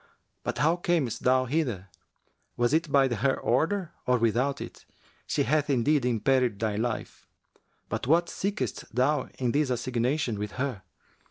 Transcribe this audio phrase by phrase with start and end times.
[0.43, 1.89] But how camest thou hither?
[2.57, 4.83] Was it by her order or without it?
[5.27, 7.25] She hath indeed imperilled thy life[FN#361].
[7.87, 10.81] But what seekest thou in this assignation with her?'